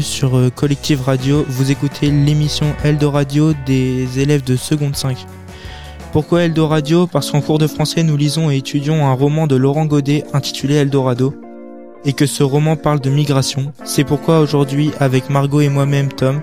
[0.00, 1.44] sur euh, Collective Radio.
[1.48, 5.16] Vous écoutez l'émission Eldo Radio des élèves de seconde 5.
[6.12, 7.06] Pourquoi Eldo Radio?
[7.06, 10.74] Parce qu'en cours de français, nous lisons et étudions un roman de Laurent Godet intitulé
[10.74, 11.34] Eldorado
[12.04, 13.72] et que ce roman parle de migration.
[13.84, 16.40] C'est pourquoi aujourd'hui, avec Margot et moi-même, Tom,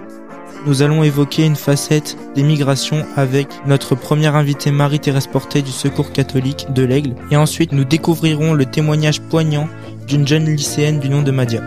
[0.65, 6.11] nous allons évoquer une facette des migrations avec notre première invitée Marie-Thérèse Portet du Secours
[6.11, 7.15] catholique de l'Aigle.
[7.31, 9.67] Et ensuite, nous découvrirons le témoignage poignant
[10.07, 11.61] d'une jeune lycéenne du nom de Madia.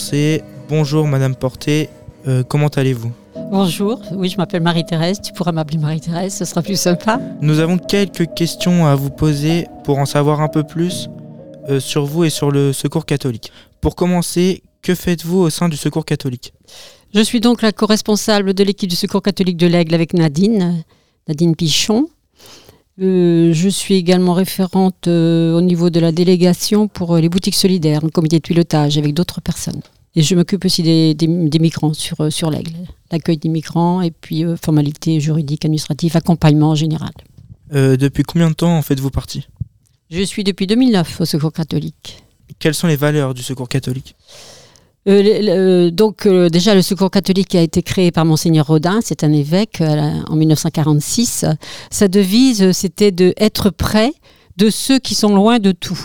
[0.00, 1.90] Commencer, bonjour Madame Portet,
[2.26, 3.12] euh, comment allez-vous?
[3.50, 5.20] Bonjour, oui, je m'appelle Marie-Thérèse.
[5.20, 7.20] Tu pourras m'appeler Marie-Thérèse, ce sera plus sympa.
[7.42, 11.10] Nous avons quelques questions à vous poser pour en savoir un peu plus
[11.68, 13.52] euh, sur vous et sur le Secours catholique.
[13.82, 16.54] Pour commencer, que faites-vous au sein du Secours catholique?
[17.12, 20.82] Je suis donc la co-responsable de l'équipe du Secours catholique de l'Aigle avec Nadine,
[21.28, 22.06] Nadine Pichon.
[23.00, 28.00] Euh, je suis également référente euh, au niveau de la délégation pour les boutiques solidaires,
[28.02, 29.80] le comité de pilotage avec d'autres personnes.
[30.16, 32.72] Et je m'occupe aussi des, migrants sur, euh, sur l'aigle,
[33.12, 37.12] l'accueil des migrants et puis euh, formalités juridiques, administratives, accompagnement en général.
[37.72, 39.46] Euh, depuis combien de temps en faites-vous partie
[40.10, 42.24] Je suis depuis 2009 au Secours catholique.
[42.58, 44.16] Quelles sont les valeurs du Secours catholique?
[45.06, 50.36] Donc déjà le Secours catholique a été créé par monseigneur Rodin, c'est un évêque en
[50.36, 51.46] 1946.
[51.90, 54.12] Sa devise c'était de être près
[54.56, 55.98] de ceux qui sont loin de tout.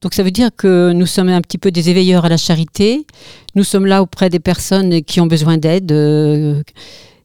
[0.00, 3.06] Donc ça veut dire que nous sommes un petit peu des éveilleurs à la charité.
[3.54, 6.62] Nous sommes là auprès des personnes qui ont besoin d'aide euh,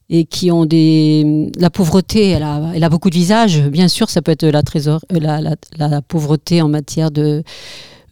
[0.08, 1.50] et qui ont des...
[1.58, 3.60] La pauvreté, elle a, beaucoup de visages.
[3.68, 5.00] Bien sûr, ça peut être la, trésor...
[5.10, 7.42] la pauvreté en matière de...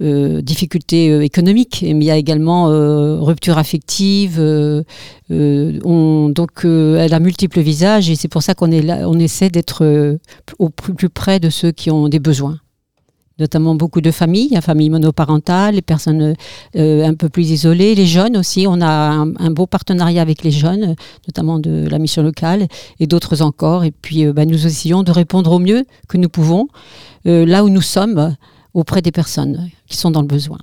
[0.02, 2.66] Euh, difficultés euh, économiques, mais il y a également
[3.22, 4.40] rupture affective.
[5.30, 9.50] On, donc, elle a multiples visages et c'est pour ça qu'on est là, on essaie
[9.50, 10.18] d'être
[10.58, 12.58] au plus près de ceux qui ont des besoins
[13.40, 16.34] notamment beaucoup de familles, la famille monoparentale, les personnes
[16.76, 18.66] euh, un peu plus isolées, les jeunes aussi.
[18.68, 20.94] On a un, beau partenariat avec les jeunes,
[21.26, 22.68] notamment de la mission locale
[23.00, 23.84] et d'autres encore.
[23.84, 26.68] Et puis euh, bah, nous essayons de répondre au mieux que nous pouvons
[27.26, 28.36] euh, là où nous sommes
[28.74, 30.58] auprès des personnes qui sont dans le besoin.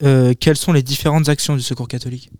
[0.00, 2.30] quelles sont les différentes actions du Secours catholique?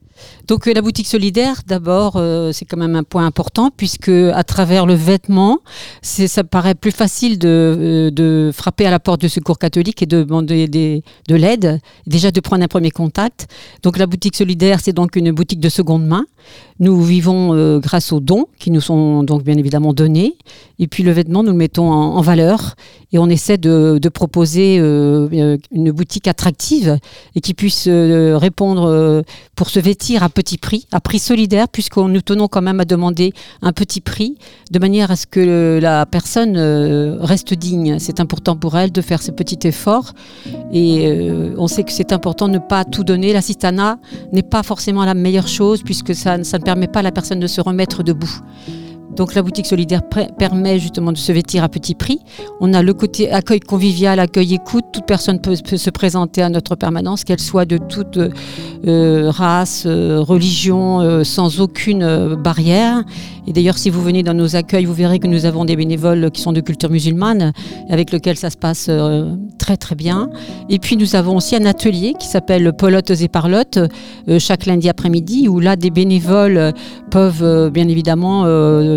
[0.50, 4.42] Donc euh, la boutique solidaire, d'abord, euh, c'est quand même un point important puisque à
[4.42, 5.60] travers le vêtement,
[6.02, 10.24] ça paraît plus facile euh, de, frapper à la porte du secours catholique et de
[10.24, 11.78] demander de l'aide,
[12.08, 13.46] déjà de prendre un premier contact.
[13.84, 16.24] Donc la boutique solidaire, c'est donc une boutique de seconde main.
[16.80, 20.34] Nous vivons grâce aux dons qui nous sont donc bien évidemment donnés.
[20.80, 22.74] Et puis le vêtement, nous le mettons en, valeur
[23.12, 26.98] et on essaie de, de proposer une boutique attractive
[27.36, 29.22] et qui puisse répondre
[29.54, 32.84] pour se vêtir à petit prix, à prix solidaire, puisqu'on nous tenons quand même à
[32.84, 33.32] demander
[33.62, 34.36] un petit prix,
[34.70, 37.98] de manière à ce que la personne euh, reste digne.
[37.98, 40.12] C'est important pour elle de faire ce petit effort.
[40.72, 43.32] Et euh, on sait que c'est important de ne pas tout donner.
[43.32, 43.98] L'assistanat
[44.32, 47.46] n'est pas forcément la meilleure chose, puisque ça ne permet pas à la personne de
[47.46, 48.40] se remettre debout.
[49.16, 50.02] Donc la boutique solidaire
[50.38, 52.20] permet justement de se vêtir à petit prix.
[52.60, 54.84] On a le côté accueil convivial, accueil écoute.
[54.92, 58.18] Toute personne peut, se présenter à notre permanence, qu'elle soit de toute
[58.86, 63.02] euh, race, euh, religion, euh, sans aucune barrière.
[63.46, 66.30] Et d'ailleurs, si vous venez dans nos accueils, vous verrez que nous avons des bénévoles
[66.30, 67.52] qui sont de culture musulmane,
[67.88, 68.90] avec lesquels ça se passe
[69.58, 70.30] très très bien.
[70.68, 73.78] Et puis nous avons aussi un atelier qui s'appelle Polotes et Parlottes,
[74.38, 76.72] chaque lundi après-midi, où là des bénévoles
[77.10, 78.44] peuvent bien évidemment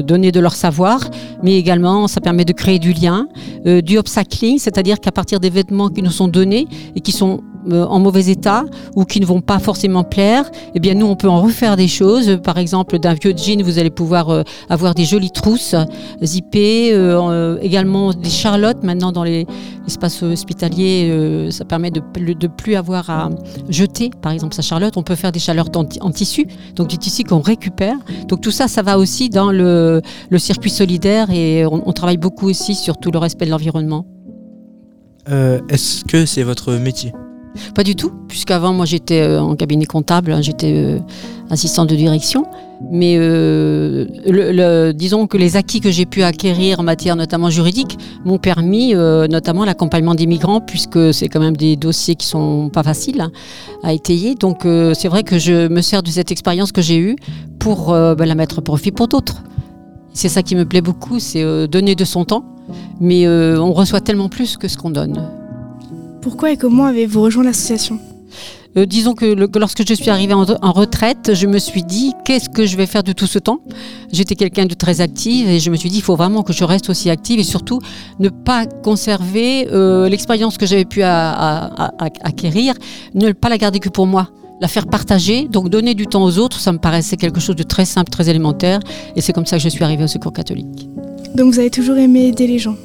[0.01, 0.99] donner de leur savoir,
[1.41, 3.27] mais également ça permet de créer du lien,
[3.65, 7.39] euh, du upcycling, c'est-à-dire qu'à partir des vêtements qui nous sont donnés et qui sont
[7.39, 8.65] euh, en mauvais état
[8.95, 11.87] ou qui ne vont pas forcément plaire, eh bien nous on peut en refaire des
[11.87, 12.39] choses.
[12.43, 15.75] Par exemple, d'un vieux jean, vous allez pouvoir euh, avoir des jolies trousses
[16.21, 16.93] zippées,
[17.61, 18.83] également des charlottes.
[18.83, 23.29] Maintenant dans l'espace hospitalier, ça permet de ne plus avoir à
[23.69, 24.97] jeter, par exemple, sa charlotte.
[24.97, 27.97] On peut faire des charlottes en, tissu, donc du tissu qu'on récupère.
[28.27, 30.01] Donc tout ça, ça va aussi dans le,
[30.37, 34.05] circuit solidaire et on, travaille beaucoup aussi sur tout le respect de l'environnement.
[35.27, 37.13] Est-ce que c'est votre métier?
[37.75, 40.99] Pas du tout, puisqu'avant moi j'étais euh, en cabinet comptable, hein, j'étais euh,
[41.49, 42.45] assistante de direction.
[42.91, 48.39] Mais euh, disons que les acquis que j'ai pu acquérir en matière notamment juridique m'ont
[48.39, 53.21] permis notamment l'accompagnement des migrants, puisque c'est quand même des dossiers qui sont pas faciles
[53.21, 53.31] hein,
[53.83, 54.35] à étayer.
[54.35, 57.15] Donc c'est vrai que je me sers de cette expérience que j'ai eue
[57.57, 59.43] pour ben, la mettre à profit pour d'autres.
[60.11, 62.43] C'est ça qui me plaît beaucoup, c'est donner de son temps,
[62.99, 65.42] mais on reçoit tellement plus que ce qu'on donne.
[66.23, 67.99] Pourquoi et comment avez-vous rejoint l'association
[68.77, 69.25] Euh, disons que,
[69.59, 73.03] lorsque je suis arrivée en, retraite, je me suis dit qu'est-ce que je vais faire
[73.03, 73.59] de tout ce temps?
[74.11, 76.63] J'étais quelqu'un de très active et je me suis dit il faut vraiment que je
[76.63, 77.79] reste aussi active et surtout
[78.19, 82.73] ne pas conserver euh, l'expérience que j'avais pu acquérir,
[83.13, 84.29] ne pas la garder que pour moi
[84.61, 87.63] la faire partager, donc donner du temps aux autres, ça me paraissait quelque chose de
[87.63, 88.79] très simple, très élémentaire,
[89.17, 90.87] et c'est comme ça que je suis arrivée au Secours catholique.
[91.35, 92.77] Donc vous avez toujours aimé aider les gens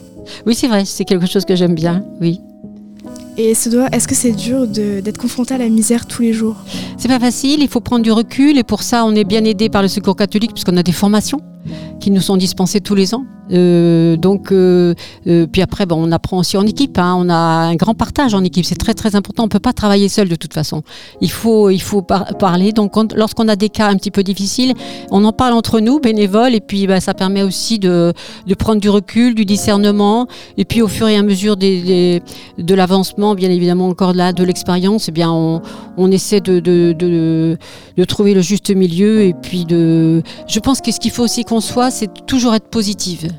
[0.45, 2.41] Oui, c'est vrai, c'est quelque chose que j'aime bien, oui.
[3.41, 6.57] Et est-ce que c'est dur d'être confronté à la misère tous les jours?
[6.97, 9.69] C'est pas facile, il faut prendre du recul et pour ça on est bien aidé
[9.69, 11.41] par le Secours catholique puisqu'on a des formations
[12.01, 13.25] qui nous sont dispensées tous les ans.
[13.53, 14.95] Euh, donc, euh,
[15.27, 16.99] euh, puis après, bon, on apprend aussi en équipe.
[16.99, 17.15] Hein.
[17.19, 18.65] on a un grand partage en équipe.
[18.65, 19.45] C'est très très important.
[19.45, 20.83] On peut pas travailler seul de toute façon.
[21.21, 22.73] Il faut il faut parler.
[22.73, 24.75] Donc, lorsqu'on a des cas un petit peu difficiles,
[25.11, 28.13] on en parle entre nous, bénévoles, et puis bah, ça permet aussi de,
[28.47, 30.27] de, prendre du recul, du discernement,
[30.57, 32.23] et puis au fur et à mesure des,
[32.59, 35.63] de l'avancement, bien évidemment encore là de l'expérience, eh bien on,
[35.97, 37.57] on essaie de, de, de,
[37.97, 40.23] de, trouver le juste milieu, et puis de.
[40.47, 43.31] Je pense que ce qu'il faut aussi qu'on soit, c'est toujours être positive.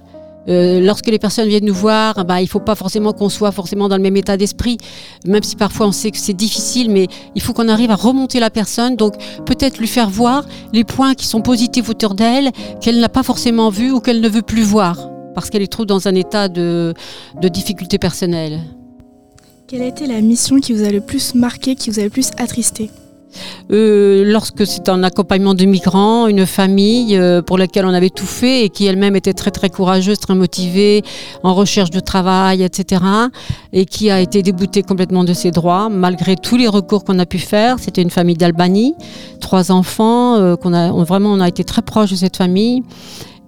[0.47, 3.51] Euh, lorsque les personnes viennent nous voir, bah, il ne faut pas forcément qu'on soit
[3.51, 4.77] forcément dans le même état d'esprit,
[5.25, 8.39] même si parfois on sait que c'est difficile, mais il faut qu'on arrive à remonter
[8.39, 9.13] la personne, donc
[9.45, 12.51] peut-être lui faire voir les points qui sont positifs autour d'elle,
[12.81, 15.85] qu'elle n'a pas forcément vu ou qu'elle ne veut plus voir, parce qu'elle est trop
[15.85, 16.95] dans un état de,
[17.39, 18.59] de difficulté personnelle.
[19.67, 22.09] Quelle a été la mission qui vous a le plus marqué, qui vous a le
[22.09, 22.89] plus attristé
[23.71, 28.25] euh, lorsque c'est un accompagnement de migrants, une famille euh, pour laquelle on avait tout
[28.25, 31.03] fait et qui elle-même était très très courageuse, très motivée,
[31.43, 33.03] en recherche de travail, etc.
[33.73, 37.25] Et qui a été déboutée complètement de ses droits malgré tous les recours qu'on a
[37.25, 37.77] pu faire.
[37.79, 38.95] C'était une famille d'Albanie,
[39.39, 42.83] trois enfants, euh, qu'on a vraiment on a été très proche de cette famille.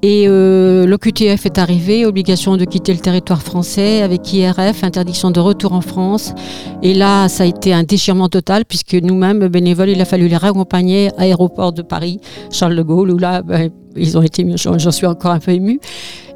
[0.03, 5.39] Et euh, l'OQTF est arrivé, obligation de quitter le territoire français avec IRF, interdiction de
[5.39, 6.33] retour en France.
[6.81, 10.37] Et là, ça a été un déchirement total puisque nous-mêmes, bénévoles, il a fallu les
[10.37, 12.19] raccompagner à l'aéroport de Paris,
[12.51, 15.79] Charles de Gaulle, où là, ben, ils ont été, j'en suis encore un peu ému,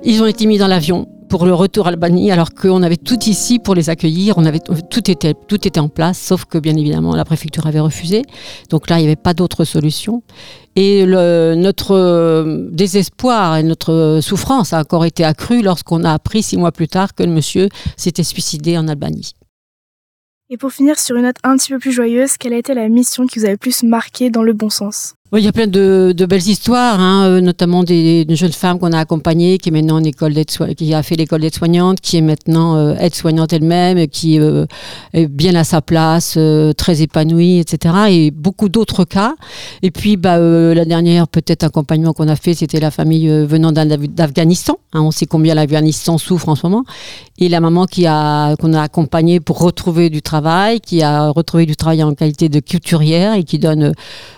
[0.03, 3.19] ils ont été mis dans l'avion pour le retour à Albanie, alors qu'on avait tout
[3.25, 4.37] ici pour les accueillir.
[4.37, 7.79] On avait tout était tout était en place, sauf que bien évidemment la préfecture avait
[7.79, 8.23] refusé.
[8.69, 10.23] Donc là, il n'y avait pas d'autre solution.
[10.75, 16.57] Et notre euh, désespoir et notre souffrance a encore été accrue lorsqu'on a appris six
[16.57, 19.33] mois plus tard que le monsieur s'était suicidé en Albanie.
[20.49, 22.87] Et pour finir sur une note un petit peu plus joyeuse, quelle a été la
[22.87, 25.15] mission qui vous a le plus marqué dans le bon sens?
[25.33, 28.99] Il y a plein de, belles histoires, hein, euh, notamment des, jeunes femmes qu'on a
[28.99, 30.33] accompagnées, qui est maintenant en école
[30.77, 34.65] qui a fait l'école d'aide-soignante, qui est maintenant euh, aide-soignante elle-même, qui euh,
[35.13, 36.37] est bien à sa place,
[36.77, 37.95] très épanouie, etc.
[38.09, 39.33] Et beaucoup d'autres cas.
[39.81, 44.77] Et puis, bah, la dernière peut-être accompagnement qu'on a fait, c'était la famille venant d'Afghanistan.
[44.93, 46.85] Hein, on sait combien l'Afghanistan souffre en ce moment.
[47.37, 51.65] Et la maman qui a qu'on a accompagnée pour retrouver du travail, qui a retrouvé
[51.65, 53.93] du travail en qualité de culturière et qui donne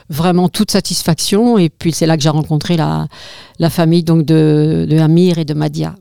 [0.10, 1.58] vraiment toute satisfaction.
[1.58, 3.08] Et puis c'est là que j'ai rencontré la,
[3.60, 5.96] la famille donc de, de Amir et de Madia.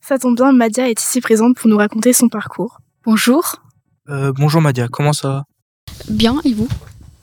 [0.00, 2.78] Ça tombe bien, Madia est ici présente pour nous raconter son parcours.
[3.04, 3.42] Bonjour.
[4.10, 5.44] Euh, bonjour Madia, comment ça va?
[6.08, 6.68] Bien, et vous?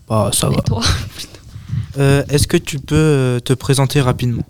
[0.09, 0.61] Bah ça va.
[0.61, 0.81] toi?
[1.97, 4.43] Euh, Est-ce que tu peux euh, te présenter rapidement?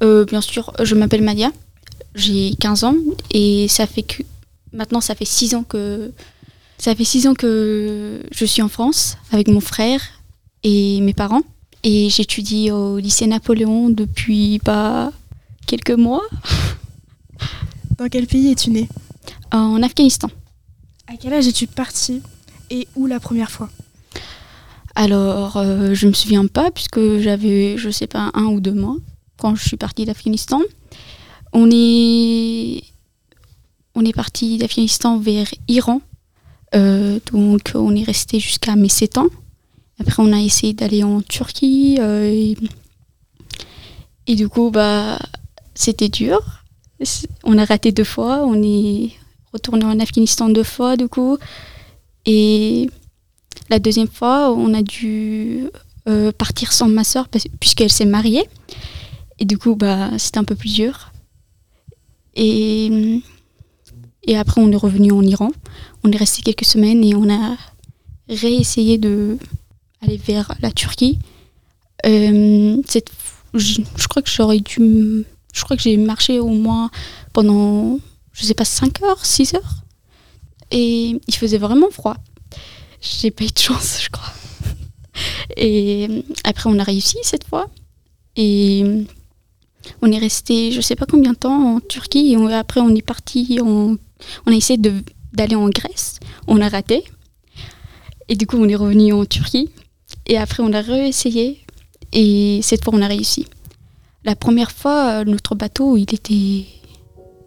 [0.00, 1.50] Bien sûr, je m'appelle Madia,
[2.14, 2.96] j'ai 15 ans
[3.30, 4.22] et ça fait que
[4.72, 6.12] maintenant ça fait 6 ans que
[6.76, 10.00] ça fait 6 ans que je suis en France avec mon frère
[10.62, 11.42] et mes parents.
[11.84, 15.12] Et j'étudie au lycée Napoléon depuis pas bah,
[15.66, 16.22] quelques mois.
[17.98, 18.88] Dans quel pays es-tu né?
[19.50, 20.28] En Afghanistan.
[21.08, 22.22] À quel âge es-tu partie
[22.70, 23.68] et où la première fois?
[24.94, 28.96] Alors, euh, je me souviens pas puisque j'avais, je sais pas, un ou deux mois
[29.38, 30.60] quand je suis partie d'Afghanistan.
[31.52, 32.82] On est,
[33.94, 36.00] on est parti d'Afghanistan vers Iran.
[36.74, 39.28] Euh, donc, on est resté jusqu'à mes 7 ans.
[40.02, 41.98] Après, on a essayé d'aller en Turquie.
[42.00, 42.54] Euh,
[44.26, 45.16] et, du coup, bah,
[45.74, 46.64] c'était dur.
[47.44, 48.44] On a raté deux fois.
[48.44, 49.12] On est
[49.52, 51.38] retourné en Afghanistan deux fois, du coup.
[52.26, 52.90] Et
[53.70, 55.68] la deuxième fois, on a dû
[56.08, 57.28] euh, partir sans ma soeur
[57.60, 58.48] puisqu'elle s'est mariée.
[59.38, 61.12] Et du coup, bah, c'était un peu plus dur.
[62.34, 63.20] Et,
[64.24, 65.52] et après, on est revenu en Iran.
[66.02, 67.56] On est resté quelques semaines et on a
[68.28, 69.38] réessayé de,
[70.02, 71.18] aller vers la Turquie.
[72.06, 72.82] Euh,
[73.54, 75.24] je, crois que j'aurais dû.
[75.52, 76.90] Je crois que j'ai marché au moins
[77.32, 77.98] pendant,
[78.32, 79.76] je sais pas, 5 heures, 6 heures.
[80.70, 82.16] Et il faisait vraiment froid.
[83.00, 84.32] J'ai pas eu de chance, je crois.
[85.56, 87.68] Et après, on a réussi cette fois.
[88.36, 89.04] Et
[90.00, 92.32] on est resté, je sais pas combien de temps en Turquie.
[92.32, 93.58] Et après, on est parti.
[93.62, 93.98] On,
[94.46, 94.80] on a essayé
[95.32, 96.18] d'aller en Grèce.
[96.46, 97.04] On a raté.
[98.28, 99.68] Et du coup, on est revenu en Turquie.
[100.32, 101.58] Et après, on a réessayé.
[102.14, 103.44] Et cette fois, on a réussi.
[104.24, 106.64] La première fois, notre bateau, il était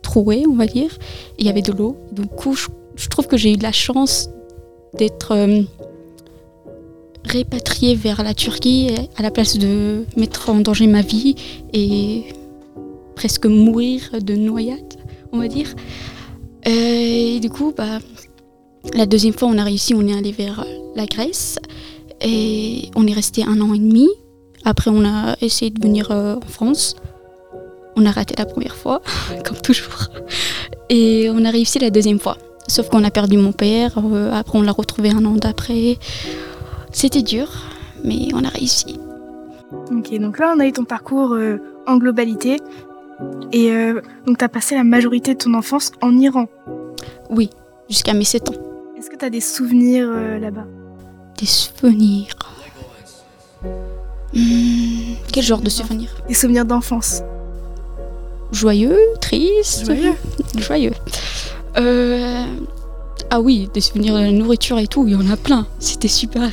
[0.03, 0.95] troué, on va dire.
[1.39, 1.97] Il y avait de l'eau.
[2.11, 4.29] Du coup, je, trouve que j'ai eu de la chance
[4.99, 5.63] d'être euh,
[7.23, 11.33] répatriée vers la Turquie à la place de mettre en danger ma vie
[11.73, 12.25] et
[13.15, 14.93] presque mourir de noyade,
[15.31, 15.73] on va dire.
[16.67, 17.97] Euh, et du coup, bah,
[18.93, 20.63] la deuxième fois, on a réussi, on est allé vers
[20.95, 21.57] la Grèce
[22.25, 24.09] et on est resté un an et demi.
[24.65, 26.95] Après, on a essayé de venir euh, en France.
[27.95, 29.01] On a raté la première fois,
[29.45, 30.07] comme toujours.
[30.89, 32.37] Et on a réussi la deuxième fois.
[32.67, 33.99] Sauf qu'on a perdu mon père.
[34.03, 35.97] Euh, après, on l'a retrouvé un an d'après.
[36.91, 37.47] C'était dur,
[38.03, 38.97] mais on a réussi.
[39.91, 41.37] Ok, donc là, on a eu ton parcours
[41.85, 42.57] en globalité.
[43.51, 43.71] Et
[44.25, 46.47] donc, tu as passé la majorité de ton enfance en Iran.
[47.29, 47.49] Oui,
[47.89, 48.53] jusqu'à mes 7 ans.
[48.97, 50.65] Est-ce que tu as des souvenirs là-bas?
[51.37, 52.35] Des souvenirs
[54.33, 57.21] Hmm, quel genre de souvenirs Des souvenirs d'enfance.
[58.51, 60.13] Joyeux, triste Joyeux.
[60.57, 60.93] Joyeux.
[61.77, 62.45] Euh,
[63.29, 65.65] ah oui, des souvenirs de la nourriture et tout, il y en a plein.
[65.79, 66.51] C'était super.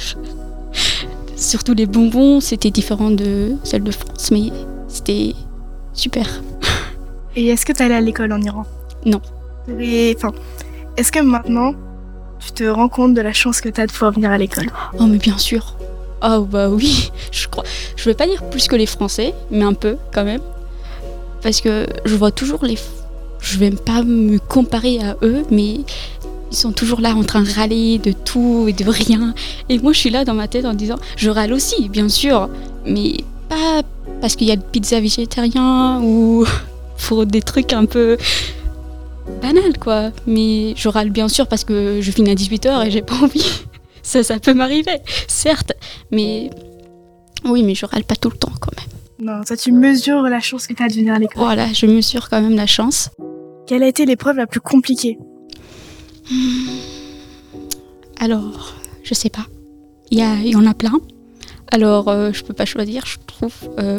[1.36, 4.52] Surtout les bonbons, c'était différent de celles de France, mais
[4.86, 5.34] c'était
[5.92, 6.26] super.
[7.34, 8.64] Et est-ce que tu allé à l'école en Iran?
[9.04, 9.20] Non.
[9.80, 10.32] Et, enfin,
[10.96, 11.74] est-ce que maintenant,
[12.44, 14.70] tu te rends compte de la chance que tu as de pouvoir venir à l'école
[14.98, 15.76] Oh mais bien sûr.
[16.24, 17.64] Oh bah oui, je crois.
[17.96, 20.42] Je vais pas dire plus que les Français, mais un peu quand même.
[21.42, 22.78] Parce que je vois toujours les.
[23.40, 25.80] Je vais pas me comparer à eux, mais
[26.52, 29.34] ils sont toujours là en train de râler de tout et de rien.
[29.68, 32.48] Et moi, je suis là dans ma tête en disant, je râle aussi, bien sûr,
[32.86, 33.16] mais
[33.48, 33.82] pas
[34.20, 36.44] parce qu'il y a de pizza végétarien ou
[37.08, 38.16] pour des trucs un peu
[39.40, 40.10] banals, quoi.
[40.26, 43.44] Mais je râle bien sûr parce que je finis à 18h et j'ai pas envie.
[44.04, 44.98] Ça, ça peut m'arriver,
[45.28, 45.72] certes,
[46.10, 46.50] mais
[47.44, 48.88] oui, mais je râle pas tout le temps quand même.
[49.36, 51.36] Non, toi, tu mesures la chance que tu as de venir à l'école.
[51.40, 53.10] Voilà, je mesure quand même la chance.
[53.68, 55.18] Quelle a été l'épreuve la plus compliquée?
[58.20, 58.74] Alors,
[59.04, 59.46] je sais pas.
[60.10, 60.92] Il y, a- il y en a plein.
[61.72, 63.54] Alors, euh, je peux pas choisir, je trouve.
[63.78, 63.98] Euh,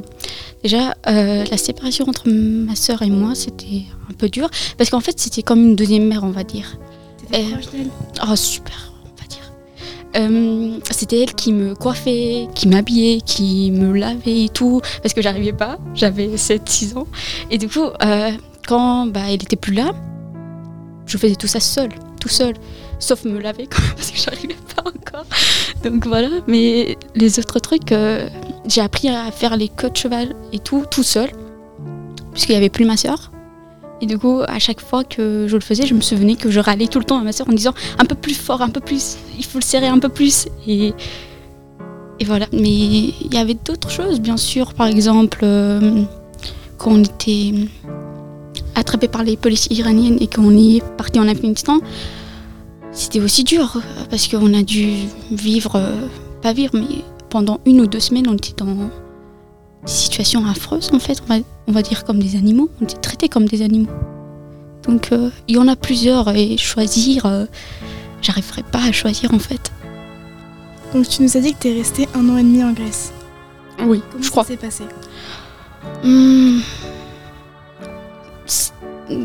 [0.61, 4.47] déjà, euh, la séparation entre ma sœur et moi, c'était un peu dur.
[4.77, 6.77] Parce qu'en fait, c'était comme une deuxième mère, on va dire.
[7.17, 7.89] T'étais proche d'elle?
[8.29, 10.81] Oh, super, on va dire.
[10.91, 15.53] C'était elle qui me coiffait, qui m'habillait, qui me lavait et tout, parce que j'arrivais
[15.53, 17.07] pas, j'avais 7-6 ans.
[17.49, 17.87] Et du coup,
[18.67, 19.93] quand bah, elle était plus là,
[21.07, 22.53] je faisais tout ça seule, tout seul,
[23.03, 25.25] sauf me laver quand parce que j'arrivais pas encore.
[25.83, 28.29] Donc voilà, mais les autres trucs, euh,
[28.67, 31.29] j'ai appris à faire les queues cheval et tout, tout seul,
[32.31, 33.31] puisqu'il y avait plus ma sœur.
[34.01, 36.59] Et du coup, à chaque fois que je le faisais, je me souvenais que je
[36.59, 38.81] râlais tout le temps à ma sœur en disant un peu plus fort, un peu
[38.81, 40.47] plus, il faut le serrer un peu plus.
[40.67, 40.93] Et,
[42.19, 42.47] et voilà.
[42.51, 44.73] Mais il y avait d'autres choses, bien sûr.
[44.73, 46.03] Par exemple, euh,
[46.77, 47.53] quand on était
[48.75, 51.79] attrapé par les policiers iraniennes et qu'on est parti en Afghanistan,
[52.93, 56.07] c'était aussi dur euh, parce qu'on a dû vivre, euh,
[56.41, 58.81] pas vivre, mais pendant une ou deux semaines, on était dans des
[59.85, 61.21] situations affreuses en fait.
[61.27, 62.69] On va, on va dire comme des animaux.
[62.79, 63.91] On était traités comme des animaux.
[64.87, 67.45] Donc euh, il y en a plusieurs et choisir, euh,
[68.21, 69.71] j'arriverai pas à choisir en fait.
[70.93, 73.11] Donc, tu nous as dit que tu es resté un an et demi en Grèce.
[73.83, 74.43] Oui, Comment je crois.
[74.43, 74.83] ça s'est passé?
[76.03, 76.59] Hmm.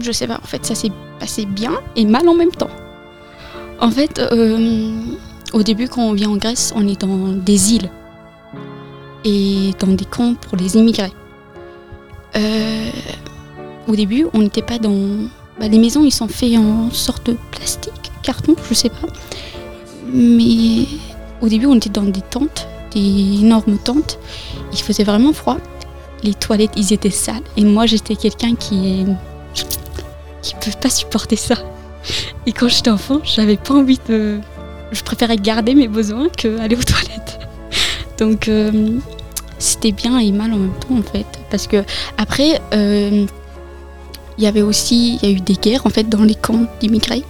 [0.00, 2.70] Je sais pas, en fait, ça s'est passé bien et mal en même temps.
[3.80, 4.90] En fait, euh,
[5.52, 7.90] au début, quand on vient en Grèce, on est dans des îles
[9.24, 11.12] et dans des camps pour les immigrés.
[12.36, 12.90] Euh,
[13.86, 15.28] au début, on n'était pas dans.
[15.60, 19.08] bah, les maisons, ils sont faits en sorte de plastique, carton, je sais pas.
[20.12, 20.86] Mais
[21.40, 24.18] au début, on était dans des tentes, des énormes tentes.
[24.72, 25.58] Il faisait vraiment froid
[26.24, 27.42] les toilettes, ils étaient sales.
[27.56, 29.06] Et moi, j'étais quelqu'un qui
[30.42, 31.56] qui peut pas supporter ça.
[32.48, 34.38] Et quand j'étais enfant, j'avais pas envie de.
[34.90, 37.40] Je préférais garder mes besoins que aller aux toilettes.
[38.18, 38.98] Donc, euh,
[39.58, 41.26] c'était bien et mal en même temps, en fait.
[41.50, 41.84] Parce que
[42.16, 43.26] après, euh,
[44.38, 46.64] il y avait aussi, il y a eu des guerres en fait dans les camps
[46.80, 47.22] d'immigrés.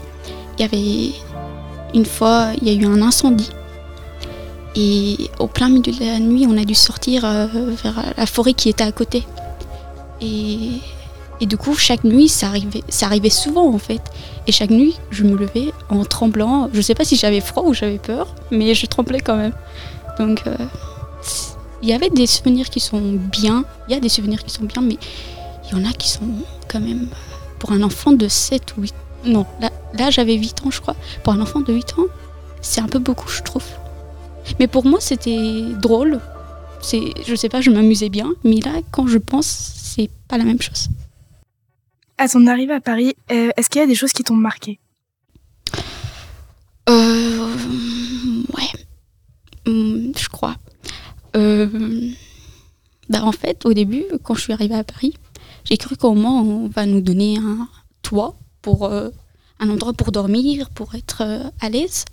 [0.57, 1.13] Il y avait
[1.95, 3.51] une fois, il y a eu un incendie.
[4.77, 7.49] Et au plein milieu de la nuit, on a dû sortir euh,
[7.83, 9.27] vers la forêt qui était à côté.
[10.21, 10.75] Et,
[11.41, 14.03] et du coup, chaque nuit, ça arrivait, ça arrivait souvent en fait.
[14.47, 16.69] Et chaque nuit, je me levais en tremblant.
[16.73, 19.53] Je sais pas si j'avais froid ou j'avais peur, mais je tremblais quand même.
[20.19, 20.57] Donc, euh,
[21.83, 23.65] il y avait des souvenirs qui sont bien.
[23.89, 24.97] Il y a des souvenirs qui sont bien, mais
[25.67, 26.29] il y en a qui sont
[26.67, 27.09] quand même.
[27.59, 28.95] Pour un enfant de 7 ou 8
[29.27, 30.97] Non, là, j'avais 8 ans, je crois.
[31.25, 32.07] Pour un enfant de 8 ans,
[32.61, 33.65] c'est un peu beaucoup, je trouve.
[34.59, 36.21] Mais pour moi, c'était drôle.
[36.83, 38.33] Je sais pas, je m'amusais bien.
[38.45, 40.89] Mais là, quand je pense, c'est pas la même chose.
[42.19, 44.81] À ton arrivée à Paris, euh, est-ce qu'il y a des choses qui t'ont marqué?
[46.89, 47.53] Euh,
[48.57, 48.87] ouais,
[49.69, 50.57] Hum, je crois.
[51.37, 52.11] Euh,
[53.11, 55.15] bah en fait, au début, quand je suis arrivée à Paris,
[55.65, 57.69] j'ai cru qu'au moins on va nous donner un
[58.01, 59.11] toit pour euh,
[59.61, 62.07] un endroit pour dormir, pour être euh, à l'aise.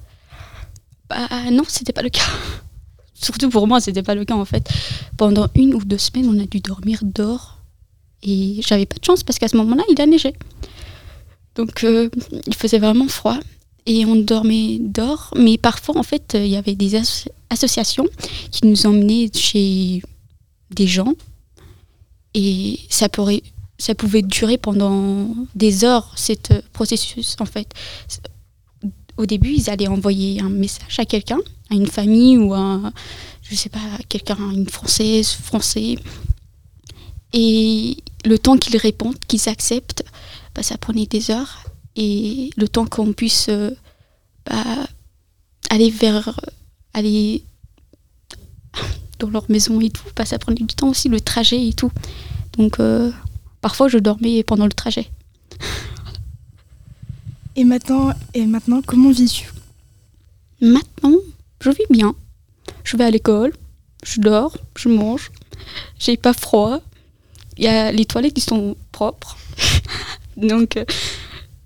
[1.10, 2.30] Bah non, c'était pas le cas.
[3.14, 4.70] Surtout pour moi, c'était pas le cas en fait.
[5.18, 7.55] Pendant une ou deux semaines, on a dû dormir dehors
[8.24, 10.34] et j'avais pas de chance parce qu'à ce moment-là, il a neigé.
[11.56, 12.10] Donc euh,
[12.48, 13.38] il faisait vraiment froid
[13.86, 15.32] et on dormait dehors.
[15.38, 18.08] Mais parfois, en fait, il y avait des as- associations
[18.52, 20.02] qui nous emmenaient chez
[20.72, 21.14] des gens
[22.34, 23.42] et ça pourrait
[23.78, 27.68] ça pouvait durer pendant des heures, cet euh, processus, en fait.
[29.18, 32.80] Au début, ils allaient envoyer un message à quelqu'un, à une famille ou à,
[33.42, 35.98] je sais pas, quelqu'un, une Française, Français.
[37.36, 40.04] Et le temps qu'ils répondent, qu'ils acceptent,
[40.56, 41.64] bah, ça prenait des heures.
[41.96, 43.70] Et le temps qu'on puisse euh,
[44.46, 44.64] bah,
[45.70, 46.40] aller vers.
[46.94, 47.44] aller
[49.20, 51.92] dans leur maison et tout, bah, ça prenait du temps aussi, le trajet et tout.
[52.58, 53.12] Donc, euh,
[53.62, 55.10] parfois, je dormais pendant le trajet.
[57.56, 59.50] Et maintenant, et maintenant comment vis-tu?
[60.62, 61.16] Maintenant,
[61.62, 62.14] je vis bien.
[62.84, 63.54] Je vais à l'école,
[64.04, 65.32] je dors, je mange,
[65.98, 66.82] j'ai pas froid.
[67.58, 69.38] Il y a les toilettes qui sont propres.
[70.38, 70.86] Donc, euh,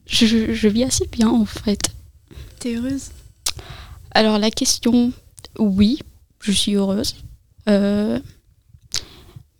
[0.05, 1.91] je, je vis assez bien en fait.
[2.59, 3.09] T'es heureuse?
[4.11, 5.11] Alors, la question,
[5.57, 5.99] oui,
[6.41, 7.15] je suis heureuse.
[7.67, 8.19] Euh,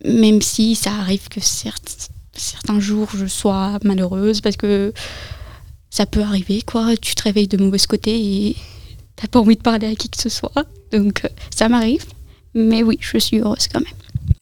[0.04, 4.92] même si ça arrive que certes, certains jours je sois malheureuse parce que
[5.90, 6.96] ça peut arriver, quoi.
[6.96, 8.56] Tu te réveilles de mauvais côté et
[9.16, 10.66] t'as pas envie de parler à qui que ce soit.
[10.92, 12.04] Donc, euh, ça m'arrive.
[12.54, 13.88] Mais oui, je suis heureuse quand même.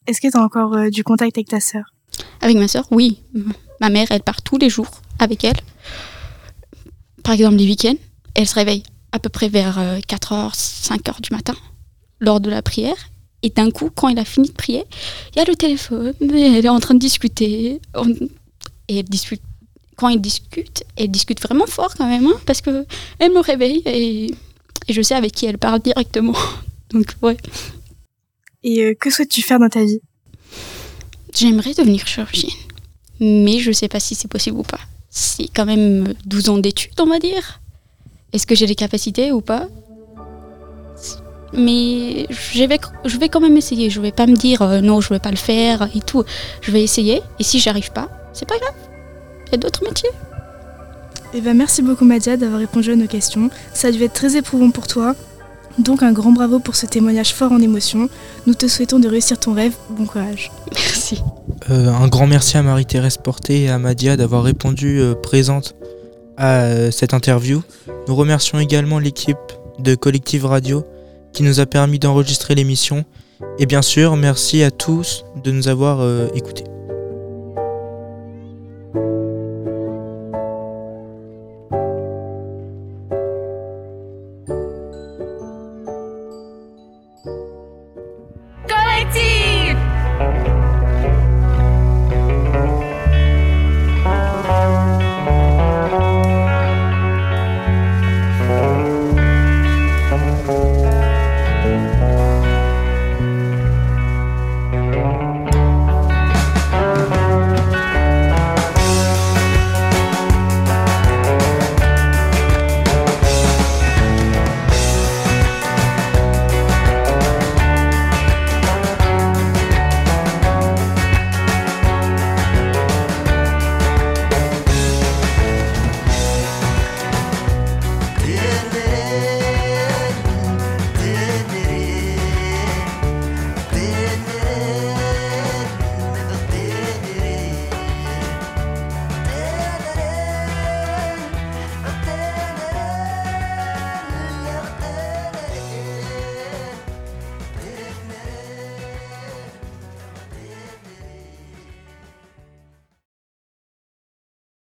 [0.09, 1.85] Est-ce que t'as encore euh, du contact avec ta sœur?
[2.41, 3.21] Avec ma sœur, oui.
[3.79, 5.59] Ma mère, elle part tous les jours avec elle.
[7.23, 7.99] Par exemple, les week-ends,
[8.35, 11.55] elle se réveille à peu près vers 4h, 5h du matin,
[12.21, 12.97] lors de la prière.
[13.43, 14.85] Et d'un coup, quand elle a fini de prier,
[15.33, 17.81] il y a le téléphone, et elle est en train de discuter.
[18.89, 19.43] Et discute.
[19.97, 22.87] Quand elle discute, elle discute vraiment fort quand même, hein, parce que
[23.19, 24.35] elle me réveille et
[24.89, 26.37] je sais avec qui elle parle directement.
[26.91, 27.37] Donc, ouais.
[28.65, 30.01] Et euh, que souhaites-tu faire dans ta vie?
[31.35, 32.51] J'aimerais devenir chirurgienne,
[33.21, 34.81] mais je sais pas si c'est possible ou pas.
[35.11, 37.61] C'est quand même 12 ans d'études, on va dire.
[38.33, 39.69] Est-ce que j'ai les capacités ou pas?
[41.55, 43.89] Mais je vais, je vais quand même essayer.
[43.89, 46.25] Je vais pas me dire euh, non, je vais pas le faire et tout.
[46.61, 47.23] Je vais essayer.
[47.39, 48.75] Et si j'arrive pas, c'est pas grave.
[49.47, 50.11] Il y a d'autres métiers.
[51.35, 53.51] Eh ben, merci beaucoup Madia d'avoir répondu à nos questions.
[53.73, 55.15] Ça a dû être très éprouvant pour toi.
[55.79, 58.09] Donc un grand bravo pour ce témoignage fort en émotion.
[58.47, 59.75] Nous te souhaitons de réussir ton rêve.
[59.91, 60.51] Bon courage.
[60.73, 61.23] Merci.
[61.71, 65.75] Euh, un grand merci à Marie-Thérèse Porté et à Madia d'avoir répondu euh, présente
[66.37, 67.63] à euh, cette interview.
[68.07, 69.37] Nous remercions également l'équipe
[69.79, 70.85] de Collective Radio
[71.33, 73.05] qui nous a permis d'enregistrer l'émission.
[73.59, 76.65] Et bien sûr, merci à tous de nous avoir euh, écoutés.